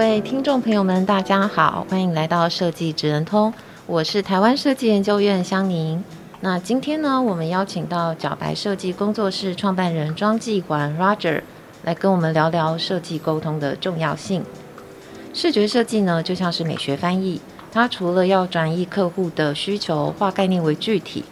[0.00, 3.52] 各位听众朋友们，大家好，欢迎来到设计职人通，
[3.84, 6.02] 我是台湾设计研究院香宁。
[6.40, 11.42] 那今天呢，我们邀请到角白设计工作室创办人庄继环 Roger
[11.82, 14.42] 来跟我们聊聊设计沟通的重要性。
[15.34, 17.38] 视觉设计呢，就像是美学翻译，
[17.70, 21.26] 它除了要转译客户的需求，化概念为具体，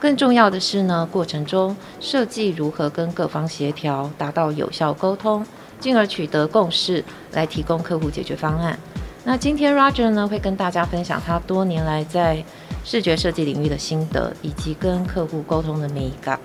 [0.00, 5.44] 更重要的是呢，过程中设计如何跟各方协调，达到有效沟通。
[5.80, 8.78] 进而取得共识，来提供客户解决方案。
[9.24, 12.44] 那今天 Roger 呢，会跟大家分享他多年来在
[12.84, 16.38] 视觉设计领域的心得，以及跟客户沟通的美感。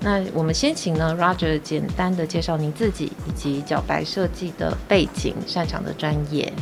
[0.00, 6.52] 那我们先请呢 Roger 简单的介绍您自己以及角白设计的背景、擅长的专业。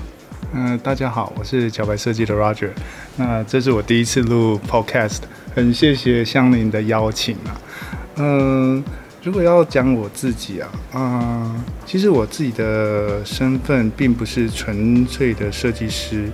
[0.53, 2.71] 嗯、大家好，我是角白设计的 Roger。
[3.17, 5.21] 那这是我第一次录 Podcast，
[5.55, 7.61] 很谢谢香宁的邀请啊。
[8.17, 8.85] 嗯、
[9.25, 16.29] 如果要讲我自己啊，嗯、呃，其实我自己的身份并不是纯粹的设计师。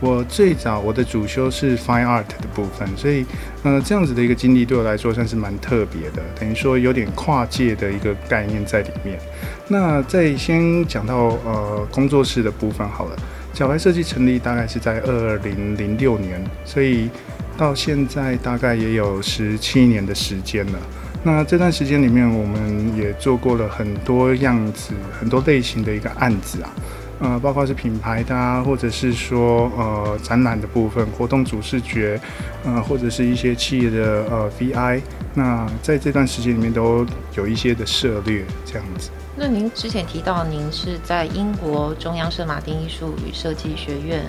[0.00, 3.26] 我最早我的主修是 Fine Art 的部分，所以，
[3.64, 9.18] 呃，这样子的一个经历对我来说算是蛮特别的，等于说有点跨界的一个概念在里面。
[9.66, 13.16] 那再先讲到呃工作室的部分好了，
[13.54, 17.10] 小白设计成立大概是在二零零六年，所以
[17.56, 20.78] 到现在大概也有十七年的时间了。
[21.26, 26.70] 那这段时间里面，我们也做过了很多样子、很多类型的一个案子啊，
[27.18, 32.20] 呃，包括是品牌的啊，或者是说呃展览的部分、活动主视觉，
[32.64, 35.00] 呃，或者是一些企业的呃 VI。
[35.34, 37.04] 那在这段时间里面都
[37.34, 39.10] 有一些的涉猎这样子。
[39.34, 44.22] 那您之前提到您是在英国中央圣马丁艺术与设计学院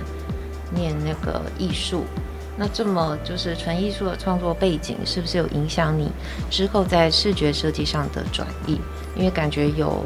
[0.74, 2.06] 念那个艺术。
[2.60, 6.12] 那这么就是纯艺术的创作背景，是不是有影响你
[6.50, 8.80] 之后在视觉设计上的转移？
[9.16, 10.04] 因为感觉有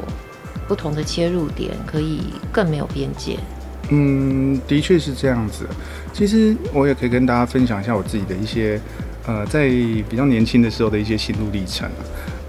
[0.68, 2.20] 不同的切入点，可以
[2.52, 3.38] 更没有边界。
[3.88, 5.66] 嗯，的确是这样子。
[6.12, 8.78] 其实我也可以跟大家分享一下我自己的一些
[9.26, 11.90] 呃，在比较年轻的时候的一些心路历程。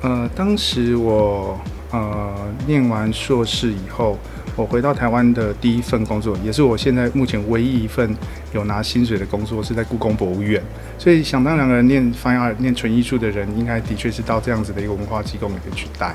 [0.02, 1.58] 呃，当时我
[1.91, 2.34] 呃
[2.68, 4.18] 念完硕士以后。
[4.56, 8.16] 我回到台湾的第一份工作，也是我现在目前唯一一份
[8.53, 10.62] 有拿薪水的工作，是在故宫博物院。
[11.00, 16.14] 所以想当然了，念 Fine Art、念纯艺术的人，应该的确是到这样子的一个文化机构里面去待。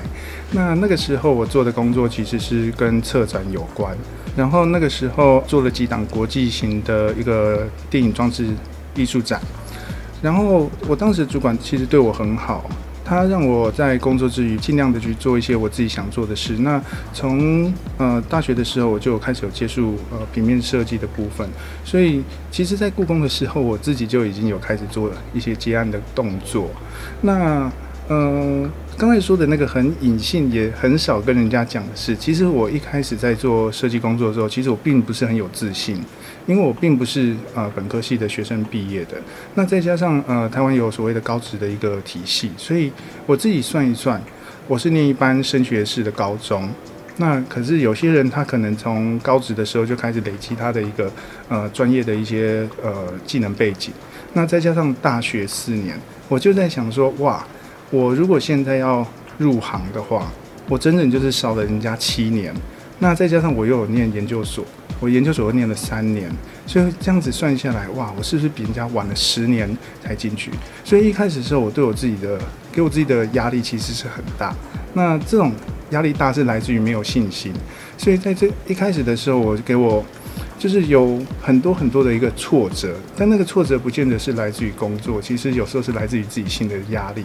[0.51, 3.93] 那那个时候我做的工作其实是跟策展有关，
[4.37, 8.47] 然后那个时候做了几档国际型的一个电影装置
[8.95, 9.41] 艺术展，
[10.21, 12.69] 然后我当时主管其实对我很好。
[13.09, 16.59] 他让我在工作之余尽量的去做一些我自己想做的事。
[16.59, 16.79] 那
[17.11, 21.49] 从呃大学的时候我就开始有接触呃平面设计的部分，
[21.83, 22.21] 所以
[22.51, 26.69] 其实，在故宫的时候，我自己就已经有开始做了一些接案的动作。
[27.21, 27.71] 那
[28.07, 35.99] 呃，刚才说的那个很隐性，也很少跟人家讲的是，其实我一开始在做设计工作的时候，其实我并不是很有自信，
[36.49, 39.11] 因为我并不是呃本科系的学生毕业的。
[39.53, 42.91] 那再加上呃台湾有所谓的高职的一个体系，所以
[43.27, 44.19] 我自己算一算，
[44.67, 46.67] 我是念一般升学式的高中。
[47.17, 51.11] 那可是有些人他可能从高职的时候就开始累积他的一个
[51.47, 53.93] 呃专业的一些呃技能背景。
[54.33, 55.95] 那再加上大学四年，
[56.27, 57.45] 我就在想说，哇。
[57.91, 59.03] 我如果现在要
[59.39, 60.31] 入行的话，
[60.67, 62.53] 我整整就是少了人家七年。
[62.99, 64.63] 那再加上我又有念研究所，
[64.99, 66.29] 我研究所念了三年，
[66.65, 69.69] 所以这样子算下来，哇，我是不是比人家晚了十年
[70.03, 70.51] 才进去？
[70.83, 72.39] 所以一开始的时候，我对我自己的，
[72.71, 74.55] 给我自己的压力其实是很大。
[74.93, 75.51] 那这种
[75.91, 77.53] 压力大是来自于没有信心。
[77.97, 80.05] 所以在这一开始的时候，我给我。
[80.57, 87.23] 就是有很多很多的一个挫折，但那个挫折不见得是来自于工作，其实有时候是来自于自己心的压力。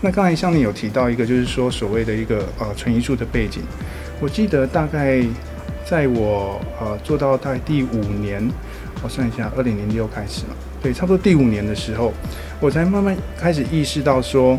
[0.00, 3.62] 那刚才像你有提到一个，就是说所谓的一个呃纯艺术的背景，
[4.20, 5.24] 我记得大概
[5.88, 8.46] 在我呃做到大概第五年，
[9.02, 12.12] 我算一下，二零零六开始嘛，对，差不多第五年的时候，
[12.60, 14.58] 我才慢慢开始意识到说，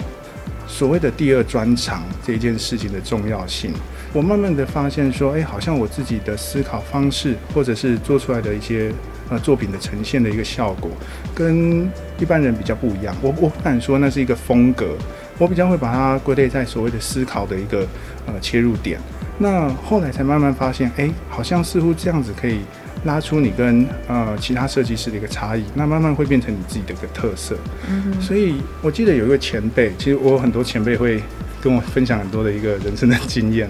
[0.66, 3.72] 所谓的第二专长这件事情的重要性。
[4.12, 8.92] 我慢慢的发现说，哎，好像我自己的思考方式，或者是做出来的一些
[9.30, 10.90] 呃作品的呈现的一个效果，
[11.36, 11.88] 跟
[12.18, 13.16] 一般人比较不一样。
[13.22, 14.96] 我我不敢说那是一个风格，
[15.38, 17.86] 我比较会把它归类在所谓的思考的一个
[18.26, 19.00] 呃切入点。
[19.42, 22.60] 那后来才慢慢发现，哎，好像似乎这样子可以
[23.06, 27.56] 拉出你跟呃其他设计师的一个差异，那慢慢会变成你自己的一个特色。
[27.90, 28.22] 嗯。
[28.22, 31.24] 所以我记得有一个前辈，其实我有很多前辈会
[31.62, 33.70] 跟我分享很多的一个人生的经验。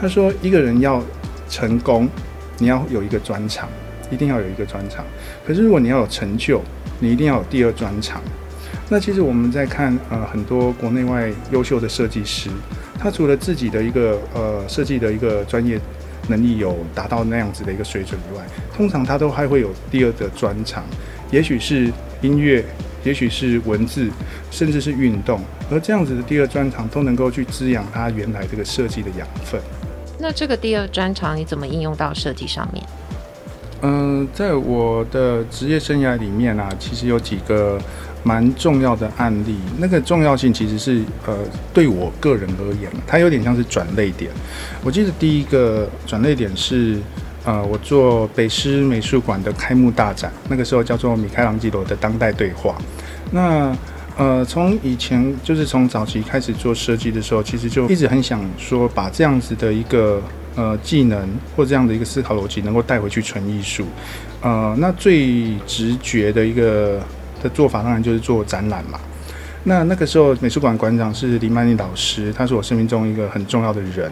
[0.00, 1.02] 他说，一个人要
[1.48, 2.08] 成功，
[2.58, 3.68] 你要有一个专长，
[4.10, 5.04] 一定要有一个专长。
[5.46, 6.62] 可是如果你要有成就，
[6.98, 8.20] 你一定要有第二专长。
[8.92, 12.50] 那其实我们在看呃很多国内外优秀的设计师，
[12.98, 15.80] 他除了自己的一个呃设计的一个专业
[16.26, 18.44] 能力有达到那样子的一个水准以外，
[18.76, 20.82] 通常他都还会有第二的专长，
[21.30, 21.88] 也许是
[22.20, 22.64] 音乐，
[23.04, 24.10] 也许是文字，
[24.50, 25.40] 甚至是运动，
[25.70, 29.60] 而这样子的第二专长都能够去滋养他原来这个设计的养分。
[30.18, 32.84] 那这个第二专长你怎么应用到设计上面？
[33.82, 37.80] 嗯、呃，在我的职业生涯里面啊，其实有几个。
[38.22, 41.34] 蛮重要的案例，那个重要性其实是呃，
[41.72, 44.30] 对我个人而言，它有点像是转泪点。
[44.84, 46.98] 我记得第一个转泪点是
[47.44, 52.76] 呃，我做北师美术馆的开幕大展，那个时候叫做米开朗基罗的当代对话。
[53.30, 53.74] 那
[54.18, 60.22] 呃，从以前就是从早期开始做设计的时候，其实就一直很想说，把这样子的一个
[60.56, 61.26] 呃技能
[61.56, 63.86] 或这样的一个思考逻辑，能够带回去纯艺术。
[64.42, 67.00] 呃，那最直觉的一个。
[67.42, 68.98] 的做法当然就是做展览嘛。
[69.64, 74.10] 那那个时候美术馆馆长是林曼丽老师，他是我生命中一个很重要的人。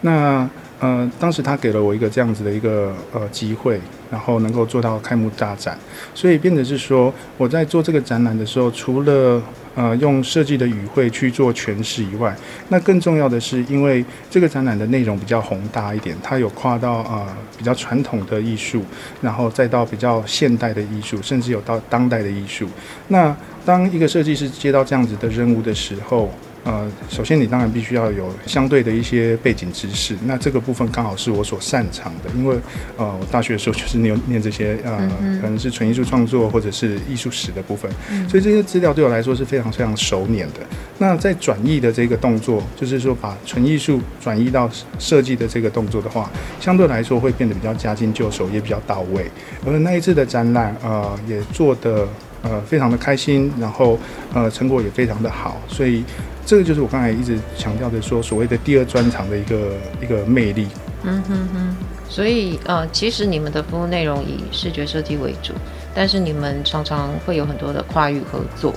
[0.00, 0.48] 那
[0.80, 3.80] 呃，当时他给了我一个这样子的一个呃机会，
[4.10, 5.76] 然后能够做到开幕大展，
[6.14, 9.42] 所以变得是说我在做这个展览的时候，除了
[9.74, 12.34] 呃，用设计的语汇去做诠释以外，
[12.68, 17.24] 那更重要的是，因为这个展览的内容比较宏大一点，它有跨到呃
[17.56, 18.82] 比较传统的艺术，
[19.20, 22.68] 然后再到比较现代的艺术，甚至有到当代的艺术。
[23.06, 26.32] 那当一个设计师接到这样子的任务的时候，
[26.64, 32.56] 呃，首先你当然必须要有相对的一些背景知识，那这个部分刚好是我所擅长的，因为
[32.96, 34.98] 呃，我大学的时候就是念念这些呃，
[35.40, 37.90] 可能是纯艺术创作或者是艺术史的部分，
[38.28, 40.60] 所以这些资料对我来说是非常非常熟稔的。
[40.98, 44.68] 那在转译的这个动作，就是说把纯艺术转移到
[44.98, 49.30] 设计的这个动作的话，相对来说会变得比较驾轻就熟，也比较到位。
[49.64, 52.06] 而那一次的展览，呃，也做的
[52.42, 53.98] 呃非常的开心，然后
[54.34, 56.04] 呃成果也非常的好，所以。
[56.48, 60.66] 这个就是我刚才一直强调的，说所谓的第二专长的一个一个魅力。
[61.02, 61.76] 嗯哼哼。
[62.08, 65.52] 所以呃，其实你们的服务内容以视觉设计为主，
[65.94, 68.72] 但是你们常常会有很多的跨域合作，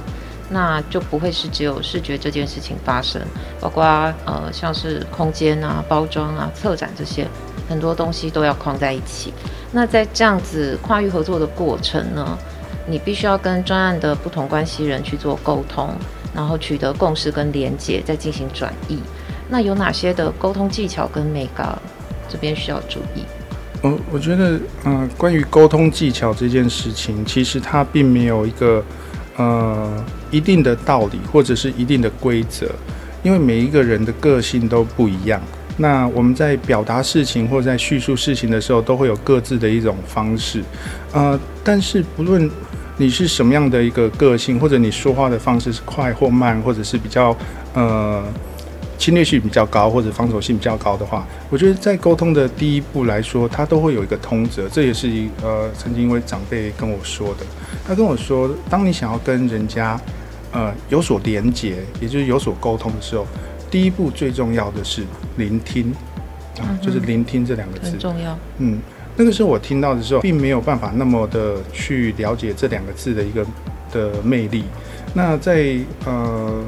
[0.50, 3.22] 那就不会是只有视觉这件事情发生，
[3.62, 3.86] 包括
[4.26, 7.26] 呃像是空间啊、包装啊、策展这些
[7.70, 9.34] 很多东西都要框在一起。
[9.72, 12.38] 那在这样子跨域合作的过程呢，
[12.86, 15.90] 你必须要跟专案的不同关系人去做沟通。
[16.34, 19.00] 然后取得共识跟连结，再进行转译。
[19.50, 21.78] 那有哪些的沟通技巧跟美感
[22.30, 23.24] 这边需要注意？
[23.82, 28.84] 我我觉得，嗯、关于沟通技巧这件事情，其实它并没有一个
[29.36, 32.72] 呃一定的道理或者是一定的规则，
[33.24, 35.42] 因为每一个人的个性都不一样。
[35.78, 40.64] 那我们在表达事情或者在叙述事情的时候，都会有各自的一种方式。
[41.12, 42.50] 呃，但是不论。
[43.02, 47.36] 你是什么样的一个个性，或者你说话的方式是快或慢，或者是比较
[47.74, 48.24] 呃
[49.00, 54.70] 侵略性比较高，或者防守性比较高的话，我觉得在沟通的第一步来说，它都会有一个通则。
[54.70, 57.46] 这也是一呃曾经一位长辈跟我说的，
[57.88, 60.00] 他跟我说，当你想要跟人家
[60.52, 63.26] 呃有所连结，也就是有所沟通的时候，
[63.72, 65.04] 第一步最重要的是
[65.38, 65.92] 聆听
[66.60, 68.80] 啊，就是聆听这两个字很重要，嗯。
[69.18, 73.46] 那个时候我听到的时候，并没有办法那么的去了解这两个字的一个
[73.92, 74.64] 的魅力。
[75.14, 75.76] 那在
[76.06, 76.64] 呃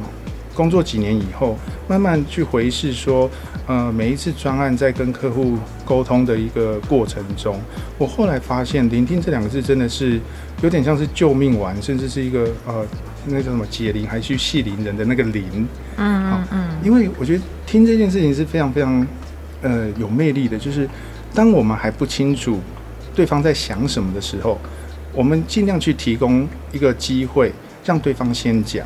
[0.54, 1.58] 工作几年以后，
[1.88, 3.30] 慢慢去回视说，
[3.66, 7.58] 呃每一次专案在跟客户沟通的一个过程中，
[7.98, 10.20] 我后来发现，聆听这两个字真的是
[10.62, 12.86] 有点像是救命丸，甚至是一个呃
[13.26, 15.68] 那叫什么解铃还须系铃人的那个铃。
[15.98, 16.70] 嗯嗯嗯。
[16.84, 19.08] 因为我觉得听这件事情是非常非常
[19.62, 20.88] 呃有魅力的，就是。
[21.34, 22.60] 当我们还不清楚
[23.16, 24.60] 对方在想什么的时候，
[25.14, 27.52] 我们尽量去提供一个机会，
[27.84, 28.86] 让对方先讲。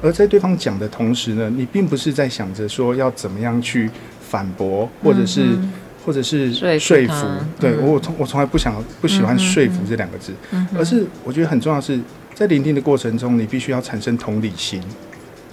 [0.00, 3.90] 而在对方讲的同时呢，你并不是在想着说要怎么样去
[4.20, 5.72] 反驳，或者是、嗯、
[6.06, 7.26] 或者是说服。
[7.58, 11.98] 对、嗯、我从我从来不想不喜欢说服这两个字，嗯、而是我觉得很重要的是
[12.32, 14.80] 在聆听的过程中，你必须要产生同理心。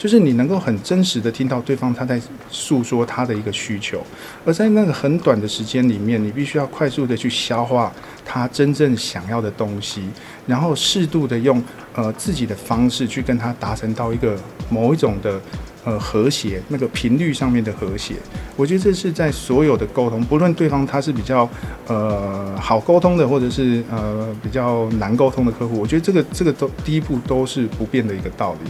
[0.05, 2.21] 就是你能够很真实的听到对方他在
[2.51, 4.05] 诉说他的一个需求，
[4.45, 7.91] 而在那个很短的时间里面，你必须要快速的去消化
[8.24, 10.03] 他真正想要的东西，
[10.45, 11.59] 然后适度的用
[11.95, 14.38] 呃自己的方式去跟他达成到一个
[14.69, 15.41] 某一种的
[15.83, 18.13] 呃和谐，那个频率上面的和谐。
[18.55, 21.50] 我觉得这是在所有的沟通，不论对方他是比较
[21.88, 28.69] 呃好沟通的，或者是呃比较难沟通的客户，我觉得这个这个都第一步都是不变的一个道理。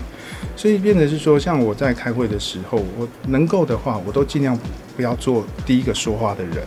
[0.56, 4.58] 所以变得是说，像我在开会的时候，我能够的话，我都尽量
[4.96, 6.58] 不要做第一个说话的人。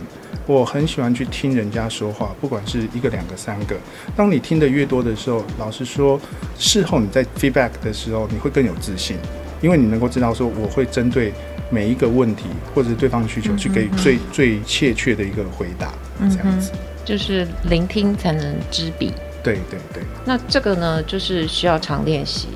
[0.45, 3.75] 我很喜欢去听人家说话，不管是一个、两个、三个。
[4.15, 6.19] 当你听得越多的时候，老实说，
[6.57, 9.15] 事后你在 feedback 的时候，你会更有自信，
[9.61, 11.31] 因为你能够知道说，我会针对
[11.69, 15.93] 每一个问题或者是对方的需求，去给予最最切切的一个回答。
[16.31, 16.71] 这样子，
[17.05, 19.13] 就是聆听才能知彼。
[19.43, 20.01] 对对对。
[20.25, 22.47] 那这个呢，就是需要常练习。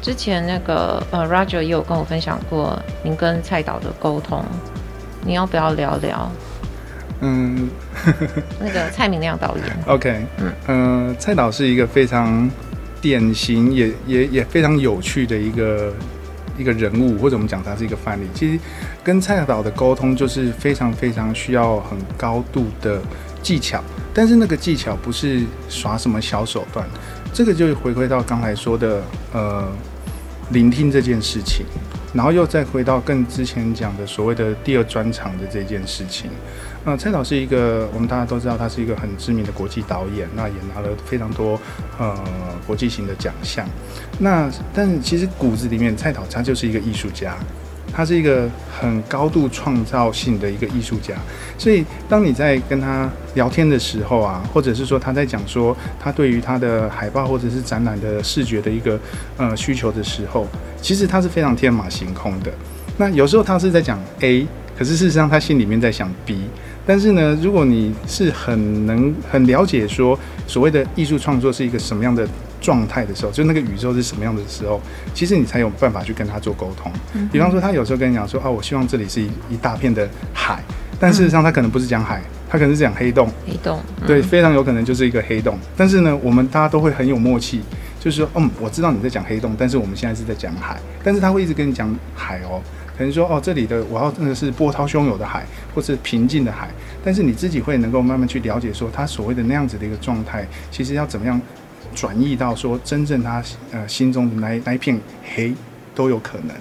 [0.00, 4.44] 之前那个呃，Roger 也有跟我分享过您跟蔡导的沟通，
[5.24, 6.30] 你要不要聊聊？
[7.20, 7.70] 嗯，
[8.60, 12.48] 那个蔡明亮导演，OK，嗯，呃，蔡导是一个非常
[13.00, 15.92] 典型，也也也非常有趣的一个
[16.58, 18.26] 一个人物，或者我们讲他是一个范例。
[18.34, 18.60] 其实
[19.02, 23.00] 跟蔡导的沟通就是非常非常需要很高度的
[23.42, 26.86] 技巧，但是那个技巧不是耍什么小手段，
[27.36, 29.02] 这个就回归到刚才说的
[29.34, 29.68] 呃
[30.52, 31.66] 聆听这件事情，
[32.14, 36.30] 然后又再回到更之前讲的所谓的第二专场的这件事情。
[36.82, 41.60] 那蔡导是一个，我们大家都知道，他是一个很知名的国际导演，那也拿了非常多
[41.98, 42.18] 呃
[42.66, 43.68] 国际型的奖项。
[44.18, 47.36] 那但其实骨子里面，蔡导他就是一个艺术家，
[47.96, 48.46] 他是一个
[48.78, 51.14] 很高度创造性的一个艺术家。
[51.56, 59.00] 所以当你在跟他聊天的时候啊，或者是说他在讲说他对于他的海报或者是展览的视觉的一个
[59.38, 60.46] 呃需求的时候，
[60.82, 62.52] 其实他是非常天马行空的。
[62.98, 64.46] 那有时候他是在讲 A，
[64.78, 66.36] 可是事实上他心里面在想 B。
[66.86, 72.28] 但是呢，如果你是很能很了解说所谓的艺术创作是一个什么样的
[72.66, 74.80] 状态的时候，就那个宇宙是什么样的时候，
[75.14, 76.90] 其实你才有办法去跟他做沟通。
[77.30, 80.60] 比方说，他有时候跟你讲说，哦，我希望这里是一一大片的海，
[80.98, 82.20] 但事实上他可能不是讲海，
[82.50, 83.30] 他可能是讲黑洞。
[83.46, 85.56] 黑洞，对，非常有可能就是一个黑洞。
[85.76, 87.60] 但是呢，我们大家都会很有默契，
[88.00, 92.60] 就是说，嗯，我知道你在讲黑洞，但是我们现在是在讲海，但是他会一直跟你讲海哦。
[92.98, 95.44] 可能说哦，这里的我要真的是波涛汹涌的海，
[95.74, 96.70] 或是平静的海，
[97.04, 101.38] 但是你自己会能够慢慢去了解说，他所谓的那样子的一个状态，其实要怎么样
[101.96, 105.00] 转移到说真正他呃心中的那那一片
[105.34, 105.52] 黑
[105.96, 106.54] 都有可能。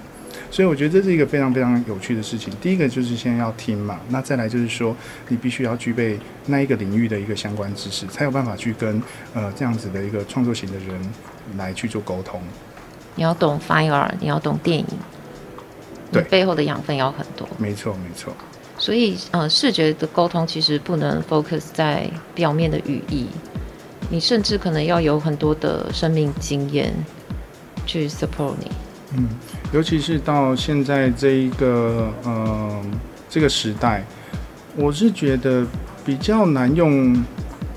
[0.49, 2.53] 所以我觉得这是一个非常非常有趣的事情。
[2.61, 4.95] 第一个就是先要听嘛，那再来就是说
[5.27, 9.01] 你必须要具备那一个领域的一个相关知识，才有办法去跟
[9.33, 10.97] 呃这样子的一个创作型的人
[11.57, 12.41] 来去做沟通。
[13.15, 14.85] 你要懂 fine art，你要懂电影。
[16.11, 17.45] 对，背后的养分要很多。
[17.57, 18.31] 没错，没错。
[18.77, 23.27] 所以，呃，视觉的沟通其实不能 focus 在表面的语义，
[24.09, 26.93] 你甚至可能要有很多的生命经验
[27.85, 28.71] 去 support 你。
[29.15, 29.27] 嗯，
[29.71, 32.81] 尤其是到现在这一个，呃，
[33.29, 34.05] 这个时代，
[34.75, 35.65] 我是觉得
[36.03, 37.23] 比较难用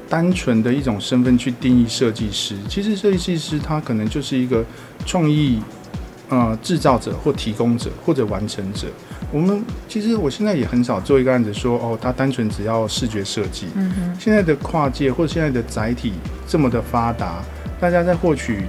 [0.08, 2.56] 单纯的一种身份去定义设计师。
[2.68, 4.64] 其实，设计师他可能就是一个
[5.04, 5.60] 创意。
[6.30, 8.86] 呃，制造者或提供者或者完成者，
[9.30, 13.68] 我们其实我现在也很少做一个案子说，哦，他单纯只要视觉设计。
[13.74, 14.16] 嗯哼。
[14.18, 16.14] 现在的跨界或者现在的载体
[16.46, 17.42] 这么的发达，
[17.78, 18.64] 大家在获取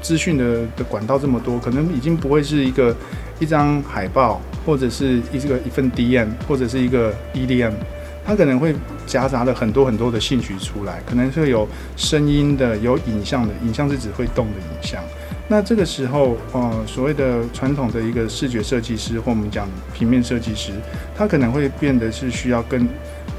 [0.00, 2.94] 资讯的的管道这么多，可能已经不会是一个
[3.40, 7.72] 一张海报，或者是一这个一份 DM，或者是一个 EDM，
[8.24, 8.74] 它可能会
[9.06, 15.02] 夹杂了很多很多的兴趣出来，可能会有声音的，有影像的，影像是指会动的影像。
[15.48, 20.72] 那这个时候，呃，所谓的传统的一个视觉设计师，或我们讲平面设计师，
[21.16, 22.88] 他可能会变得是需要更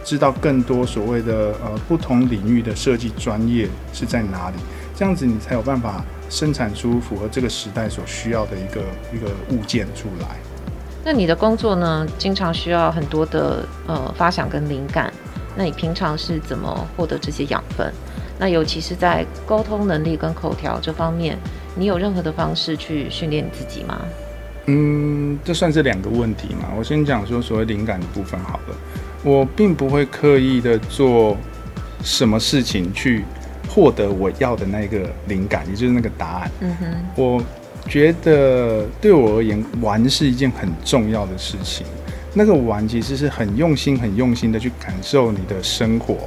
[0.06, 4.56] 知道更多所谓的呃不同领域的设计专业是在哪里，
[4.96, 8.82] 这样子你才有办法生产出符合这个时代所需要的一个
[9.14, 10.38] 一个物件出来。
[11.04, 15.12] 那你的工作呢，经常需要很多的呃发想跟灵感，
[15.58, 17.94] 那你平常是怎么获得这些养分？
[18.40, 21.38] 那尤其是在沟通能力跟口条这方面。
[21.78, 24.02] 你有任何的方式去训练你自己吗？
[24.66, 26.70] 嗯，这算是两个问题嘛。
[26.78, 28.76] 我先讲说所谓灵感的部分好了。
[29.24, 31.38] 我并不会刻意的做
[32.04, 33.24] 什么事情去
[33.70, 36.52] 获得我要的那个灵感，也就是那个答案。
[36.62, 36.88] 嗯哼。
[37.16, 37.44] 我
[37.88, 41.86] 觉得对我而言，玩是一件很重要的事情。
[42.34, 46.18] 那个玩其实是很用心、很用心的去感受你的生活。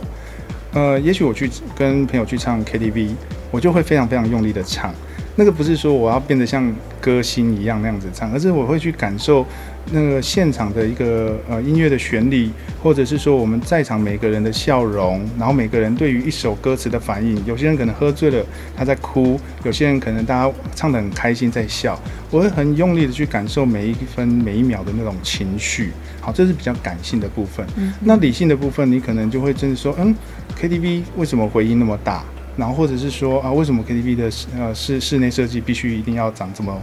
[0.72, 3.10] 呃，也许我去跟朋友去唱 KTV，
[3.50, 4.94] 我就会非常非常用力的唱。
[5.40, 6.70] 那个不是说我要变得像
[7.00, 9.46] 歌星一样那样子唱，而是我会去感受
[9.90, 12.50] 那个现场的一个呃音乐的旋律，
[12.82, 17.42] 或者是说我们在场每个人的笑容，然后每个人对于一首歌词的反应。
[17.46, 18.44] 有些人可能喝醉了，
[18.76, 21.98] 他在哭；有些人可能大家唱得很开心，在笑。
[22.30, 25.88] 我会很用力的去感受每一分每一秒的那种情绪。
[26.20, 27.66] 好，这是比较感性的部分。
[28.00, 30.14] 那理性的部分，你可能就会真的说，嗯
[30.60, 32.22] ，KTV 为什么回音那么大？
[32.56, 36.78] 然后或者是说啊，为什么 KTV 的呃室室内设计必须一定要长这么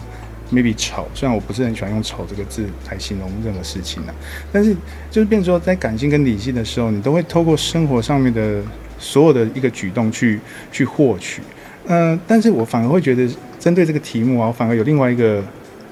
[0.52, 1.08] maybe 丑？
[1.14, 4.16] 虽然我不是很喜欢用“丑”这个字来形容任何事情呢、啊，
[4.52, 4.74] 但是
[5.12, 8.62] 就是变成说，在感性跟理性的时候，你都会透过生活上面的
[8.98, 10.40] 所有的一个举动去
[10.72, 11.42] 去获取。
[11.88, 13.28] 嗯、呃，但是我反而会觉得，
[13.60, 15.44] 针对这个题目啊，我反而有另外一个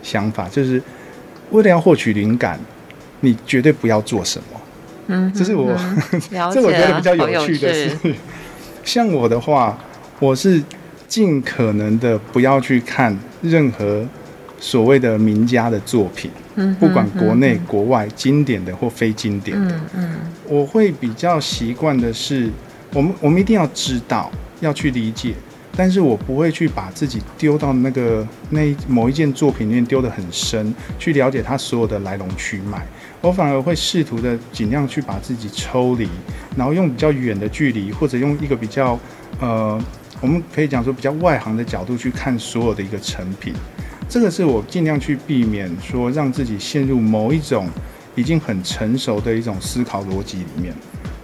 [0.01, 0.82] 想法，就是
[1.51, 2.60] 为了要获取灵感，
[3.20, 4.62] 你绝对不要做什么。
[5.08, 5.67] 嗯，这是我，
[6.51, 7.98] 这我觉得比较有趣的是。
[8.85, 9.77] 像我的话，
[10.19, 10.63] 我是
[11.07, 14.05] 尽可能的不要去看任何
[14.59, 20.15] 所谓的名家的作品，嗯，不管国内国外经典的或非经典的，嗯，
[20.47, 22.49] 我会比较习惯的是，
[22.93, 25.33] 我们我们一定要知道，要去理解，
[25.77, 32.86] 但是我不会去把自己丢到那个那某一件作品里面丢得很深，去了解它所有的来龙去脉。
[33.22, 36.08] 我反而会试图的尽量去把自己抽离，
[36.55, 39.00] 然后用比较远的距离，或者用一个比较
[39.39, 39.79] 呃，
[40.22, 43.53] 我们可以讲说比较外行的角度去看所有的一个成品。
[44.08, 47.67] 这个是我尽量去避免说让自己陷入某一种
[48.13, 50.74] 已经很成熟的一种思考逻辑里面。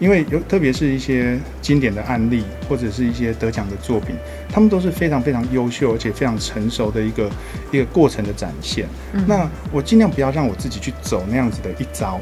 [0.01, 4.15] 因为有，特别是一些经典的案例，或者是一些得奖的作品，
[4.50, 7.29] 他们都是非常非常优秀，而且非常成熟的一个
[7.72, 8.88] 一个过程的展现。
[9.13, 9.24] 嗯。
[9.27, 12.20] 那我尽量不要让我自己去走那样子的一招。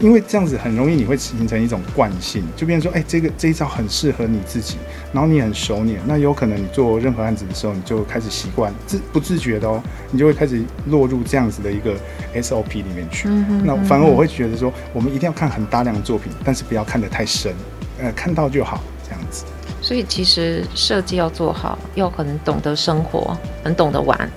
[0.00, 4.76] 因为这样子很容易，你会形成一种惯性，就变成说，哎、欸，这个这一招很适合你自己，
[5.12, 11.94] 然后你很熟练，那有可能你做任何案子的时候，你就开始习惯，自不自觉的哦，你就会开始落入这样子的一个
[12.34, 13.28] SOP 里面去。
[13.28, 13.66] 嗯哼嗯哼。
[13.66, 17.52] 那反而我会觉得说，我们一定要看很大量的作品，但是不要看得太深，
[18.00, 19.44] 呃，看到就好，这样子。
[19.80, 24.30] 所以其实设计要做好，要很懂得生活，很懂得玩。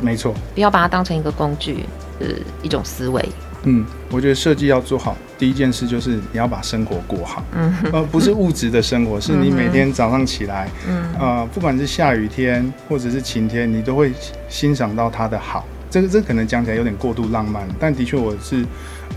[0.00, 0.34] 没错。
[0.54, 1.84] 不要把它当成一个工具，
[2.20, 3.24] 是一种思维。
[3.64, 14.12] 嗯，我觉得设计要做好，第一件事就是你要把生活过好，嗯，呃，不是物质的生活，是你每天早上起来，嗯，呃，不管是下雨天或者是晴天，你都会
[14.48, 15.64] 欣赏到它的好。
[15.90, 18.64] 这个这可能讲起来有点过度浪漫，但的确我是。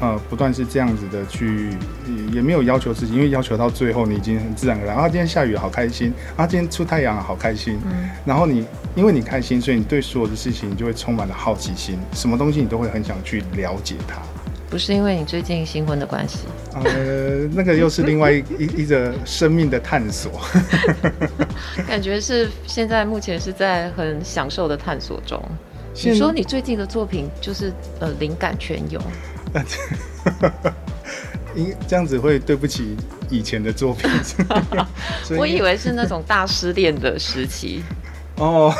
[0.02, 1.70] 呃，不断是这样子的去，
[2.34, 4.94] 也没有要求自己，因为要求到最后，你已经很自然而然。
[4.94, 7.80] 啊，今天下雨好开心，啊，今天出太阳好开心。
[7.86, 8.10] 嗯。
[8.26, 14.18] 然后你，因为你开心，所以你对所有的事情你就会充满了好奇心，什么东西你都会很想去了解它。
[14.76, 16.40] 不是因为你最近新婚的关系。
[16.74, 20.34] 呃，那个又是另外一 一一个生命的探索。
[21.88, 25.42] 感觉是现在目前是在很享受的探索中。
[26.04, 29.02] 你说你最近的作品就是呃灵感全有。
[31.56, 32.98] 因这样子会对不起
[33.30, 34.12] 以前的作品。
[35.38, 37.82] 我以为是那种大失恋的时期。
[38.36, 38.76] 哦，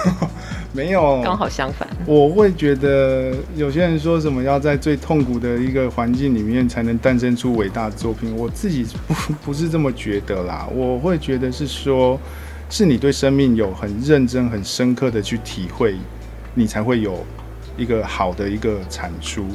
[0.76, 1.88] 没有，刚好相反。
[2.06, 9.14] 我会觉得有些人说什么要在最痛苦的一个环境里面才能诞生出伟大的作品，我自己不
[9.46, 10.68] 不是这么觉得啦。
[10.74, 12.20] 我会觉得是说，
[12.70, 15.96] 是你对生命有很认真、很深刻的去体会，
[16.54, 17.26] 你才会有
[17.78, 19.46] 一个好的一个产出。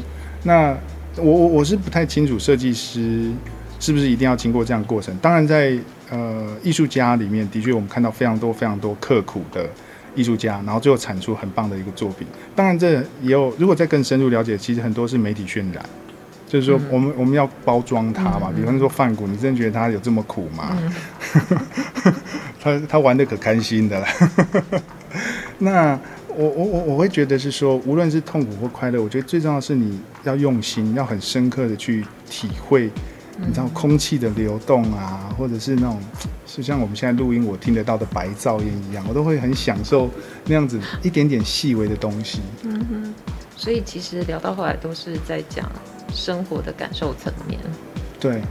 [0.43, 0.75] 那。
[1.17, 3.33] 我我我是不太清楚设计师
[3.81, 5.15] 是不是一定要经过这样的过程。
[5.21, 5.79] 当然在，在
[6.11, 9.69] 呃艺术家里面，的确我们看到非常多非常多刻苦的
[10.15, 12.27] 艺术家，然后最后产出很棒的一个作品。
[12.55, 15.85] 当然这也有，如果再更深入了解，其实很多是媒体渲染，
[16.47, 18.51] 就是说我们、嗯、我们要包装它嘛。
[18.55, 20.77] 比方说范谷，你真的觉得他有这么苦吗？
[20.81, 22.15] 嗯、
[22.61, 24.07] 他他玩的可开心的了。
[25.59, 25.99] 那。
[26.33, 32.89] 我我我我会觉得是说，无论是痛苦或快乐，我觉得最重要的是你要用心，要很深刻的去体会，
[33.47, 35.99] 你知道空气的流动啊，或者是那种，
[36.47, 40.09] 就像我们现在录音我听得到的白噪音一样，我都会很享受
[40.45, 42.41] 那样子一点点细微的东西。
[42.63, 43.15] 嗯哼，
[43.57, 45.71] 所以其实聊到后来都是在讲
[46.15, 47.59] 生活的感受层面。
[48.19, 48.43] 对，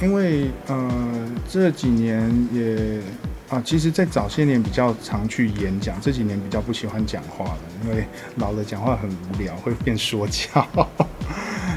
[0.00, 3.00] 因为呃这几年也。
[3.48, 8.04] 啊，其实，在早些年比较常去演讲，这几年比较不喜欢讲话了，因为
[8.38, 10.66] 老了讲话很无聊，会变说教。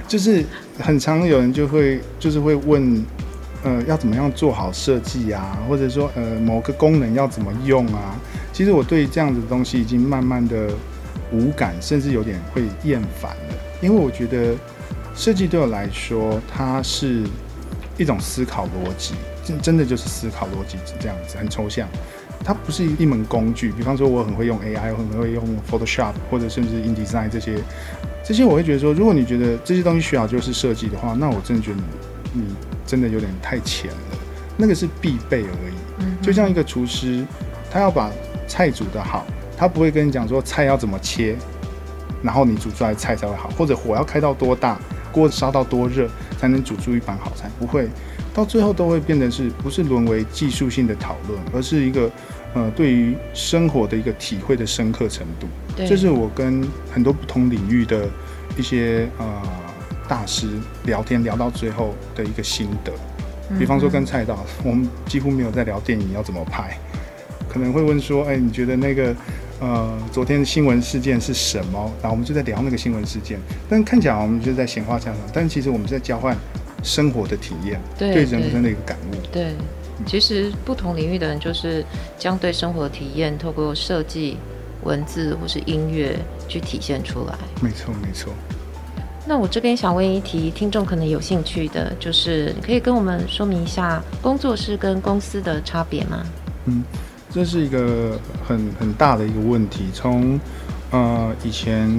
[0.10, 0.44] 就是
[0.80, 3.06] 很常有人就会，就是会问，
[3.64, 8.20] 呃，要怎么样做好设计啊，或者说，呃，某个功能要怎么用啊？
[8.52, 10.68] 其实我对这样子的东西已经慢慢的
[11.32, 14.56] 无感，甚至有点会厌烦了，因为我觉得
[15.16, 17.24] 设计对我来说，它是
[17.96, 19.14] 一种思考逻辑。
[19.64, 21.88] 真的就是思考逻辑这样子，很抽象。
[22.44, 23.72] 它不是一门工具。
[23.72, 27.58] 比方说，我很会用 AI，我很会用 Photoshop，或者甚至 InDesign 这些，
[28.24, 31.78] 这些我会觉得说，如果你觉得这些东西需要就是设计的话，那我真的觉得
[32.34, 33.98] 你，你真的有点太浅了。
[34.58, 36.24] 那个是必备而已。
[36.26, 37.26] 就像一个厨师，
[37.72, 38.12] 他要把
[38.48, 39.26] 菜煮得好，
[39.58, 41.36] 他不会跟你讲说菜要怎么切，
[42.22, 44.78] 然后你煮出来的菜才会好，或者火要开到多大，
[45.12, 47.88] 锅烧到多热才能煮出一盘好菜，不会。
[48.34, 52.10] 到最后都会变得是不是沦为技术性的讨论，而是一个
[52.54, 55.48] 呃对于生活的一个体会的深刻程度。
[55.76, 58.08] 对，这是我跟很多不同领域的
[58.58, 59.26] 一些呃
[60.08, 60.48] 大师
[60.86, 62.92] 聊天聊到最后的一个心得。
[63.58, 66.78] 比方说跟蔡导，我们几乎没有在聊电影要怎么拍，
[67.50, 69.16] 可能会问说，哎，你觉得那个
[69.60, 71.92] 呃昨天的新闻事件是什么？
[72.00, 76.38] 然后我们就在聊那个新闻事件，但看起来我们就在闲话家常，但其实我们在交换
[76.84, 79.16] 生活的体验，对，对人生的一个感悟。
[79.32, 79.56] 对，对
[80.06, 81.84] 其实不同领域的人就是
[82.18, 84.38] 将对生活体验透过设计、
[84.84, 87.36] 文字或是音乐去体现出来。
[87.62, 88.32] 没错，没错。
[89.28, 96.24] 那我这边想问一题，听众可能有兴趣的，就是你可以跟我们说明一下工作室跟公司的差别吗？
[96.66, 96.84] 嗯，
[97.30, 99.86] 这是一个很很大的一个问题。
[99.94, 100.40] 从
[100.92, 101.90] 呃以前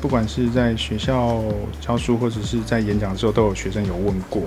[0.00, 1.42] 不管是在学校
[1.80, 4.42] 教书或者是在演讲的时候，都有学生有问过。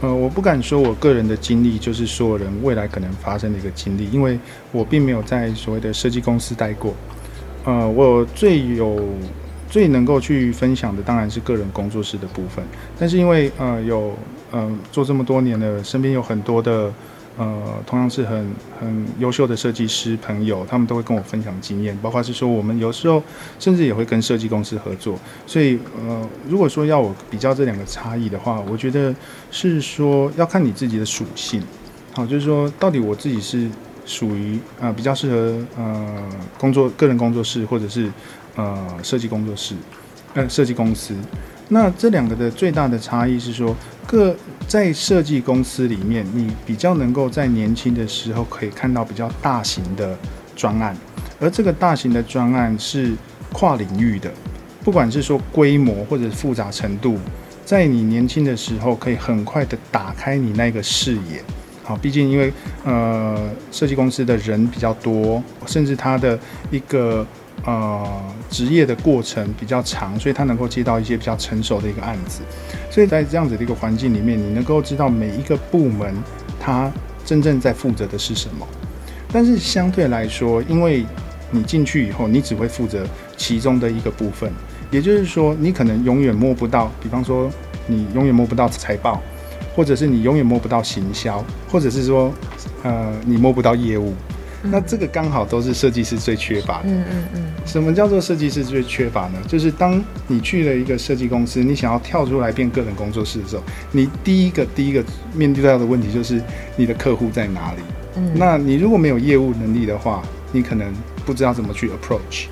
[0.00, 4.38] 呃，我不敢说我个人的经历就是所有人未来可能发生的一个经历，因为
[4.72, 6.94] 我并没有在所谓的设计公司待过。
[7.64, 9.00] 呃，我最有。
[9.70, 12.64] 最能够去分享的当然是个人工作室的部分，
[12.96, 14.14] 但是因为呃有
[14.52, 16.92] 呃做这么多年了，身边有很多的
[17.36, 23.22] 呃同样是很很优秀的设计师朋友，他们都会跟我分享经验，包括是说我们有时候
[23.58, 29.14] 甚至也会跟设计公司合作，所以呃如果说要我比较这两个差异的话，我觉得
[29.50, 31.62] 是说要看你自己的属性，
[32.12, 33.68] 好，就是说到底我自己是
[34.06, 36.22] 属于呃比较适合呃
[36.58, 38.10] 工作个人工作室或者是。
[38.56, 39.74] 呃，设计工作室，
[40.34, 41.12] 呃，设计公司，
[41.68, 43.74] 那这两个的最大的差异是说，
[44.06, 44.36] 各
[44.68, 50.16] 在设计公司里面，你比较能够在年轻的时候可以看到比较大型的
[50.54, 50.94] 专案，
[51.40, 53.14] 而这个大型的专案是
[53.50, 54.30] 跨领域的，
[54.84, 57.18] 不管是说规模或者复杂程度，
[57.64, 61.42] 在你年轻的时候可以很快的打开你那个视野。
[61.82, 62.52] 好，毕竟因为
[62.84, 63.38] 呃，
[63.72, 66.38] 设计公司的人比较多，甚至他的
[66.70, 67.26] 一个。
[67.64, 68.06] 呃，
[68.50, 72.40] 职业的过程比较长，所以他能够接到一些比较成熟的一个案子。
[72.90, 76.14] 所以在这样子的一个环境里面，你能够知道每一个部门
[76.60, 76.92] 他
[77.24, 78.66] 真正在负责的是什么。
[79.32, 81.06] 但是相对来说，因为
[81.50, 84.52] 你进去以后，你只会负责其中的一个部分，
[84.90, 87.50] 也就是说，你可能永远摸不到，比方说，
[87.86, 89.20] 你永远摸不到财报，
[89.74, 92.32] 或者是你永远摸不到行销，或者是说，
[92.82, 94.12] 呃，你摸不到业务。
[94.70, 96.88] 那这个刚好都是设计师最缺乏的。
[96.88, 97.52] 嗯嗯嗯。
[97.66, 99.38] 什么叫做设计师最缺乏呢？
[99.46, 106.42] 就是当你去了一个设计公司，你想要跳出来变个人工作室的时候，你第一个第一个面对到的问题就是
[106.76, 107.82] 你的客户在哪里？
[108.16, 108.32] 嗯。
[108.34, 110.22] 那你如果没有业务能力的话，
[110.52, 110.92] 你可能
[111.24, 112.46] 不知道怎么去 approach。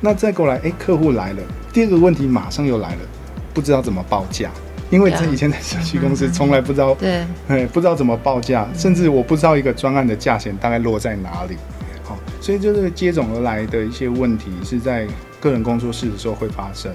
[0.00, 3.00] 那再过来，哎，客户来了，第二个问题马上又来了，
[3.52, 4.50] 不知道怎么报价。
[4.90, 11.56] 因为在以前的设计公司从来不知道，对， 哎，不知道怎么报价，甚至我不知道一个专案的价钱大概落在哪里，
[12.02, 15.06] 好，所以就是接踵而来的一些问题是在
[15.40, 16.92] 个人工作室的时候会发生。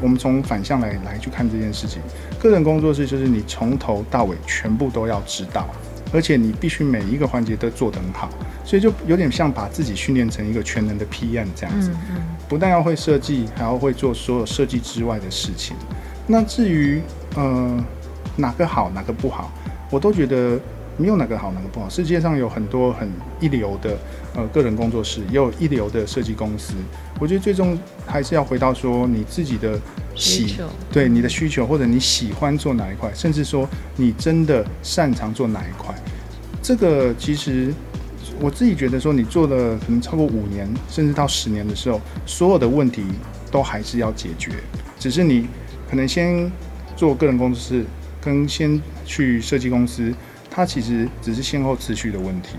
[0.00, 2.02] 我们从反向来来去看这件事情，
[2.40, 5.68] 个人工作室就是你从头到尾全部都要知道，
[6.12, 8.28] 而且你必须每一个环节都做得很好，
[8.64, 11.90] 所以就有点像把自己训练成一个全能的 PM 这样子，
[12.48, 15.76] 不但要会设计，还要会做所有设计之外的事情。
[16.32, 16.98] 那至于
[17.36, 17.84] 呃，
[18.36, 19.52] 哪个好，哪个不好，
[19.90, 20.58] 我都觉得
[20.96, 21.86] 没有哪个好，哪个不好。
[21.90, 23.06] 世界上有很多很
[23.38, 23.98] 一流的
[24.34, 26.72] 呃个人工作室，也有一流的设计公司。
[27.20, 29.78] 我觉得最终还是要回到说你自己的
[30.14, 30.56] 喜，
[30.90, 35.94] 对你的需求，或者你喜欢做哪一块，甚至说你真的擅长做哪一块。
[36.62, 37.74] 这个其实
[38.40, 43.04] 我自己觉得说，你做了可能超过五年，甚至到十年的时候，所有的问题
[43.50, 44.52] 都还是要解决，
[44.98, 45.46] 只是你
[45.92, 46.50] 可能先。
[46.94, 47.84] 做个人工作室
[48.20, 50.14] 跟先去设计公司，
[50.50, 52.50] 它其实只是先后次序的问题。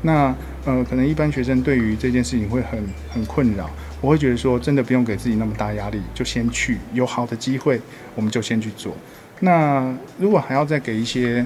[0.00, 3.68] 那呃，可能一般学生对于这件事情会很很困扰。
[4.00, 7.80] 我会觉得说，真的不用给自己那么大压力，就先去，有好的机会
[8.14, 8.96] 我们就先去做。
[9.40, 11.44] 那如果还要再给一些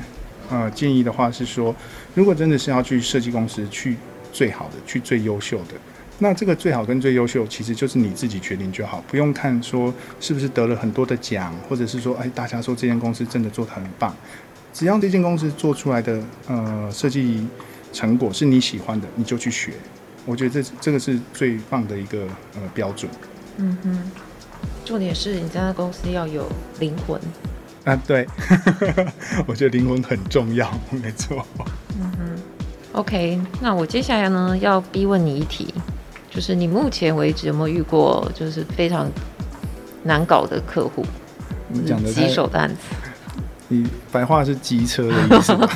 [0.51, 1.75] 呃建议的话，是说，
[2.15, 3.97] 如果真的是要去设计公司，去
[4.33, 5.75] 最好的，去最优秀的。
[6.19, 14.15] 那这个最好跟最优秀，其实就是你自己决定就好，不用看说是不是得了很多的奖，或者是说，哎，大家说这间公司真的做得很棒。
[14.73, 17.47] 只要这间公司做出来的呃设计
[17.93, 19.73] 成果是你喜欢的，你就去学。
[20.27, 23.11] 我觉得这这个是最棒的一个呃标准。
[23.59, 24.11] 嗯哼，
[24.85, 26.51] 重点是你在公司要有
[26.81, 27.21] 灵魂。
[27.85, 28.27] 啊，对，
[29.47, 31.47] 我觉得灵魂很重要，没错。
[32.01, 32.43] 嗯哼
[32.93, 35.73] ，OK，那我接下来呢要逼问你一题，
[36.35, 39.09] 就是你目前为止有没有遇过就是非常
[40.03, 41.05] 难搞的客户？
[41.69, 42.77] 你讲的棘手的案子。
[43.69, 45.69] 你白话是机车的意思吗？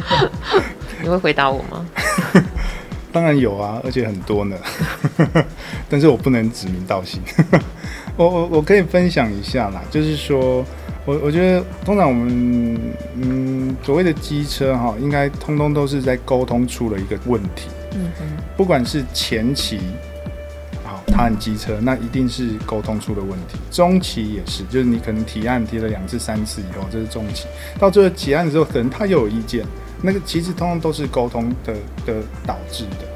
[1.02, 1.86] 你会回答我吗？
[3.10, 4.56] 当然有啊，而且很多呢。
[5.88, 7.22] 但是我不能指名道姓。
[8.16, 10.64] 我我我可以分享一下啦，就是说
[11.08, 12.78] 我我觉得通常我们
[13.16, 17.70] 嗯所谓的机车哈，应该通通都是在沟通出了一个问题。
[17.94, 18.26] 嗯嗯。
[18.58, 19.80] 不管是前期。
[21.10, 23.58] 他很机车，那一定是沟通出了问题。
[23.72, 27.46] 中期也是，就是你可能提案提了两次、三次以后，这是中期。
[27.76, 29.66] 到最后结案的时候，可能他又有意见，
[30.00, 31.74] 那个其实通通都是沟通的
[32.06, 33.06] 的导致的。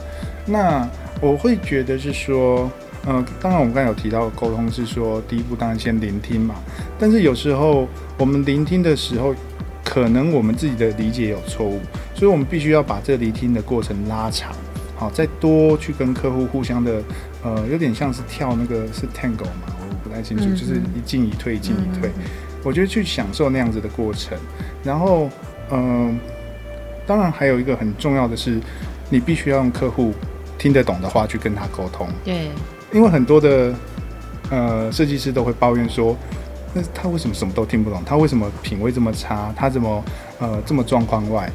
[0.47, 0.89] 那
[1.21, 2.69] 我会觉得是说，
[3.07, 6.55] 嗯、当然我们刚才有提到沟通是说，第一步当然先聆听嘛。
[6.99, 9.35] 但是有时候我们聆听的时候，
[9.85, 11.81] 可能我们自己的理解有错误，
[12.15, 14.53] 所以我们必须要把这聆听的过程拉长。
[14.97, 17.03] 好，再多去跟客户互相的，
[17.43, 22.09] 呃，有点像是跳那个是 tango 嘛，我不太清楚，就是一进一退，一进一退。
[22.63, 24.39] 我觉得去享受那样子的过程，
[24.85, 25.29] 然后，
[25.73, 26.17] 嗯、
[27.05, 28.61] 当然还有一个很重要的是，
[29.11, 30.15] 你必须要用客户
[30.57, 32.09] 听得懂的话去跟他沟通。
[32.25, 32.51] 对，
[32.93, 33.75] 因为很多的
[34.51, 36.17] 呃设计师都会抱怨说，
[36.75, 38.03] 那他为什么什么都听不懂？
[38.05, 39.53] 他为什么品味这么差？
[39.57, 40.05] 他怎么
[40.39, 41.51] 呃这么状况外？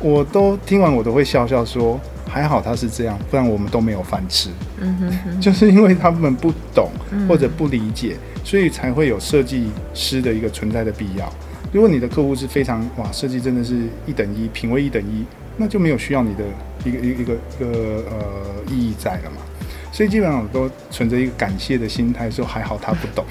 [0.00, 1.98] 我都听完，我都会笑笑说。
[2.28, 4.50] 还好他是这样，不然我们都没有饭吃。
[4.80, 6.88] 嗯哼哼，就是因为他们不懂
[7.28, 11.28] 或者不理解，嗯、所以才会有设计师的一个存在的必要。
[11.72, 13.74] 如果你的客户是非常哇，设计真的是
[14.06, 15.24] 一等一，品味一等一，
[15.56, 16.44] 那就没有需要你的
[16.84, 19.42] 一个一个一个一个呃意义在了嘛。
[19.92, 23.24] 所以基本上我都存着一个感谢的心态，说还好他不懂。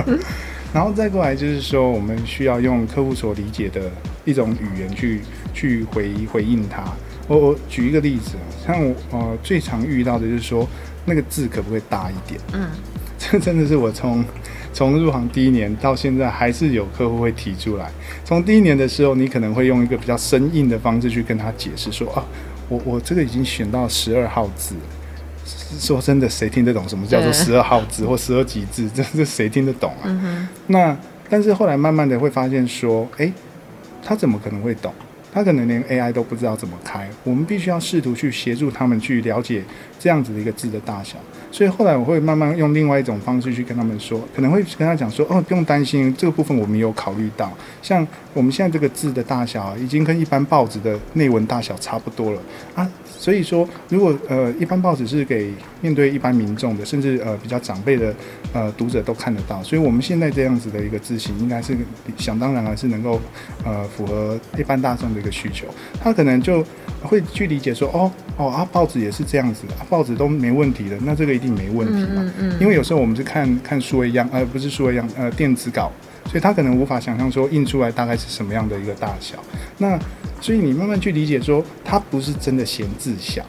[0.72, 3.90] 然后再过来就是说，我们需要用客户所理解的
[4.24, 5.20] 一种语言去
[5.52, 6.84] 去回回应他。
[7.26, 10.68] 我我举一个例子，像我呃最常遇到的就是说，
[11.04, 12.40] 那个字可不可以大一点？
[12.52, 12.68] 嗯，
[13.18, 14.24] 这真的是我从
[14.72, 17.90] 从入行第一年到现在，还是有客户会提出来。
[18.24, 22.24] 从第一年的时候，你可能会用一个比较生硬的方式去跟他解释说啊，
[22.68, 24.76] 我我这个已经选到十二号字。
[25.78, 28.88] 说真的，谁听得懂什么叫做十二号字或十二级字？
[28.94, 30.04] 这这谁听得懂啊？
[30.06, 30.48] 嗯。
[30.66, 30.96] 那
[31.28, 33.32] 但是后来慢慢的会发现说，诶，
[34.04, 34.92] 他怎么可能会懂？
[35.32, 39.62] 他可能连 AI 都不知道怎么开，我们必须要试图去协助他们去了解
[39.96, 41.16] 这样子的一个字的大小。
[41.52, 47.48] 所以后来我会慢慢用另外一种方式去跟他们说，可能会跟他讲说，哦，不用担心，这个部分我们有考虑到。
[47.80, 52.42] 像我们现在这个字的大小，已经跟一般报纸的内文大小差不多了
[52.74, 52.90] 啊。
[53.20, 55.52] 所以说，如果呃一般报纸是给
[55.82, 58.14] 面对一般民众的，甚至呃比较长辈的
[58.54, 61.76] 呃读者都看得到，所以我们现在这样子的一个字型，应该是
[62.16, 63.20] 想当然还是能够
[63.62, 65.66] 呃符合一般大众的一个需求。
[66.02, 66.64] 他可能就
[67.02, 72.22] 会去理解说，哦哦啊报纸也是这样子的，啊，报纸都没问题的，那这个一定没问题嘛。
[72.22, 72.56] 嗯嗯嗯。
[72.58, 75.92] 因为有时候我们是看看书一样，呃不是数位样，呃电子稿，
[76.26, 79.36] 所以他可能无法想象说印出来大概是什么样的一个大小。
[79.78, 79.98] 那
[80.40, 83.44] 所以你慢慢去理解，说他不是真的嫌字小，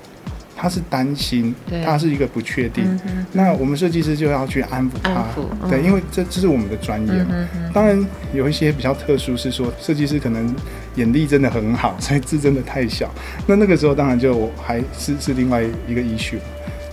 [0.55, 1.53] 他是担心，
[1.85, 2.83] 他是一个不确定。
[3.05, 5.25] 嗯、那我们设计师就要去安抚他，
[5.69, 7.47] 对，因为这这是我们的专业嘛。
[7.73, 10.53] 当然有一些比较特殊，是说设计师可能
[10.95, 13.09] 眼力真的很好，所以字真的太小。
[13.47, 16.39] 那那个时候当然就还是是另外一个 issue。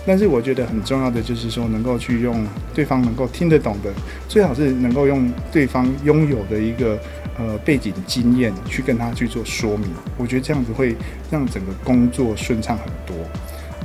[0.09, 2.43] 但是我觉得很重要的就是说，能够去用
[2.73, 3.93] 对方能够听得懂的，
[4.27, 6.97] 最好是能够用对方拥有的一个。
[7.41, 10.93] 呃，背景经验去跟他去做说明，我觉得这样子会
[11.31, 13.15] 让整个工作顺畅很多。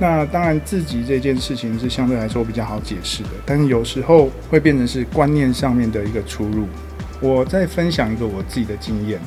[0.00, 6.66] 那当然，自己这件事情是相对来说比较好解释的，但是有时候会变成是观念上面的一个出入。
[7.20, 9.20] 我再分享一个我自己的经验。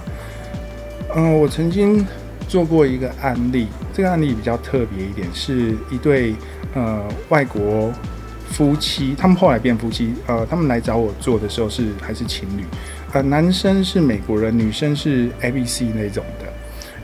[1.15, 2.05] 嗯、我曾经
[2.49, 6.35] 做过一个案例，这个案例比较特别一点，是一对
[6.73, 7.91] 呃外国
[8.49, 10.13] 夫妻，他们后来变夫妻。
[10.25, 12.63] 呃，他们来找我做的时候是还是情侣。
[13.13, 16.45] 呃，男生是美国人，女生是 ABC 那种的。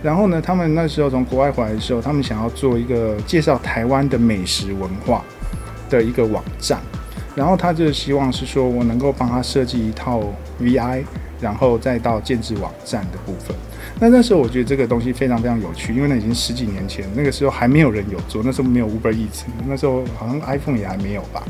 [0.01, 5.23] 然后呢，他们那时候从国外回来的时候，他们想要做一个介绍台湾的美食文化
[5.89, 6.81] 的一个网站。
[7.35, 10.21] 然后他就希望是说我能够帮他设计一套
[10.61, 11.03] VI，
[11.39, 13.55] 然后再到建置网站的部分。
[13.99, 21.43] 那那时候我觉得这个东西非常非常有趣，因为那已经十几年前，那个时候还没有人有做，那时候没有 Uber Eats，那时候好像 iPhone 也还没有吧。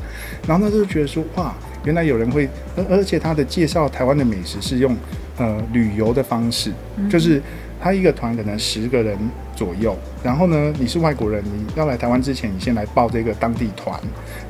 [0.48, 1.54] 然后那时候觉得说哇。
[1.86, 4.96] 原来有人会，而而且他的介绍台湾的美食是用
[5.38, 6.72] 呃旅游的方式，
[7.10, 7.42] 就是
[7.84, 9.18] 他一个团可能十个人
[9.54, 9.94] 左右，
[10.24, 14.00] 然后呢，你是外国人，你要来台湾之前，你先来报这个当地团，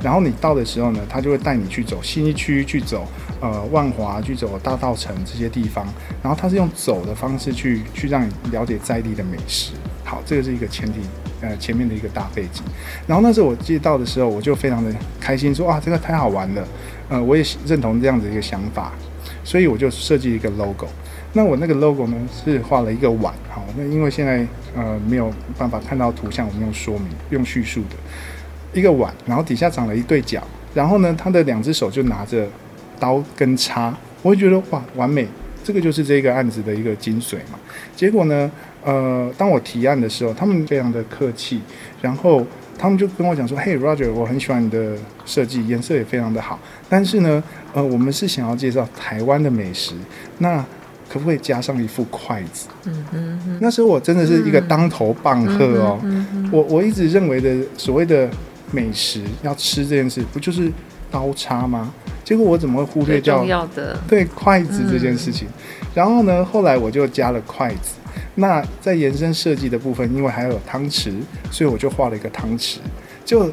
[0.00, 3.04] 然后你到的时候呢，他就会带你去走新一区，去走
[3.40, 5.84] 呃万华，去走大道城这些地方，
[6.22, 9.72] 然后他是用走的方式去去让你了解在地的美食。
[10.04, 11.00] 好，这个是一个前提，
[11.40, 12.62] 呃，前面的一个大背景。
[13.04, 16.64] 然后那时候我接到的时候，我就非常的开心，说哇，这个太好玩了，
[17.08, 18.92] 呃，我也认同这样子一个想法，
[19.42, 20.86] 所以我就设计一个 logo。
[21.36, 27.96] 那我那个 logo 呢，是画了一个碗，好，那因为现在呃没有办法看到图像，我们用说明用叙述的
[28.72, 30.40] 一个碗，然后底下长了一对角，
[30.72, 32.46] 然后呢，他的两只手就拿着
[33.00, 33.92] 刀跟叉，
[34.22, 35.26] 我会觉得哇，完美，
[35.64, 37.58] 这个就是这个案子的一个精髓嘛。
[37.96, 38.48] 结果呢，
[38.84, 41.60] 呃，当我提案的时候，他们非常的客气，
[42.00, 42.46] 然后
[42.78, 47.42] 他们就跟我讲说，嘿，Roger，我很喜欢你的设计，颜色也非常的好，但是呢，
[47.72, 49.96] 呃，我们是想要介绍台湾的美食，
[50.38, 50.64] 那。
[51.14, 52.66] 可不可以加上一副筷子？
[52.86, 53.58] 嗯嗯嗯。
[53.60, 56.00] 那时候我真的是一个当头棒喝哦。
[56.02, 58.28] 嗯嗯、我我一直认为的所谓的
[58.72, 60.72] 美食要吃这件事，不就是
[61.12, 61.94] 刀叉吗？
[62.24, 65.46] 结果我怎么会忽略掉重要的对筷子这件事情？
[65.46, 67.94] 嗯、然后呢，后来我就加了筷子。
[68.34, 71.12] 那在延伸设计的部分，因为还有汤匙，
[71.52, 72.78] 所以我就画了一个汤匙。
[73.24, 73.48] 就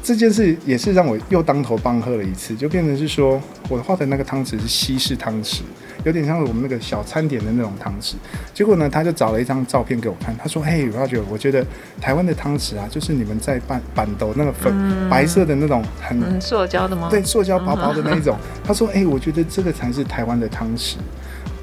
[0.00, 5.62] 这件事也是让我又当头棒喝了一次，就变成是说我画的那个汤匙是西式汤匙。
[6.04, 8.14] 有点像我们那个小餐点的那种汤匙，
[8.54, 11.64] 结果呢，他就找了一张照片给我看，他说：“嘿，Roger，我觉得
[12.00, 17.08] 台湾的汤匙啊，就是你们在板板豆那个粉、嗯、白色的那种很、嗯、塑胶的吗？
[17.10, 18.36] 对，塑胶薄薄的那一种。
[18.40, 20.96] 嗯”他说：“哎，我觉得这个才是台湾的汤匙。”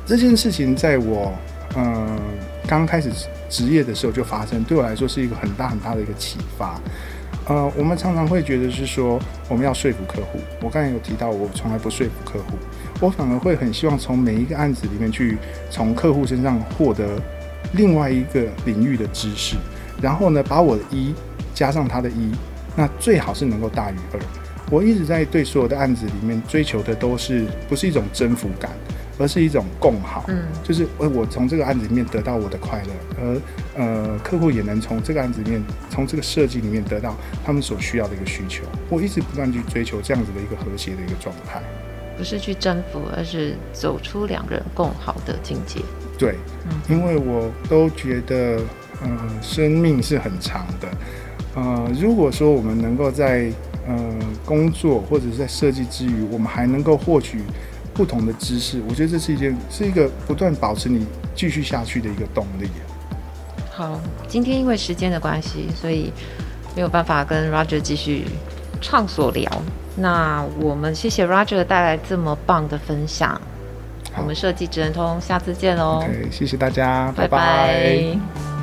[0.05, 1.33] 这件事情在我
[1.75, 2.19] 嗯、呃、
[2.67, 3.09] 刚开始
[3.49, 6.79] 职业的时候就发生，对我来说是一个很大很大的一个启发。
[7.47, 10.39] 呃，我们常常会觉得是说我们要说服客户。
[10.61, 12.57] 我刚才有提到，我从来不说服客户。
[13.01, 15.37] 我反而会很希望从每一个案子里面去
[15.69, 17.21] 从客户身上获得
[17.73, 19.57] 另外一个领域的知识，
[20.01, 21.13] 然后呢，把我的一
[21.53, 22.31] 加上他的一，
[22.75, 24.19] 那最好是能够大于二。
[24.71, 28.71] 我一直在对所有的案子里面追求的都是不是一种征服感，
[29.19, 30.25] 而是一种共好。
[30.27, 33.41] 嗯，就是呃，我从这个案子里面得到我的快乐，而
[33.77, 38.63] 呃，客户也能从这个案子里面，从这个设计里面得到他们所需要的一个需求。
[38.89, 41.61] 我一直不断去追求这样子的一个和谐的一个状态。
[42.17, 45.81] 不是去征服，而是走出两个人共好的境界。
[46.17, 46.35] 对，
[46.69, 48.59] 嗯，因为我都觉得，
[49.01, 49.09] 呃，
[49.41, 50.87] 生命是很长的。
[51.55, 53.51] 呃，如果说我们能够在
[53.87, 53.95] 呃
[54.45, 57.41] 工作或者是在设计之余，我们还能够获取
[57.93, 62.67] 不同的知识，我觉得这是一件是一个不断保持你继续下去的一个动力。
[63.71, 66.11] 好，今天因为时间的关系，所以
[66.75, 68.25] 没有办法跟 Roger 继续
[68.81, 69.49] 畅所聊。
[69.95, 73.39] 那我们谢谢 Roger 带来这么棒的分享，
[74.17, 76.03] 我们设计职能通下次见喽。
[76.03, 77.37] OK，谢谢大家，拜拜。
[77.37, 78.54] 拜拜。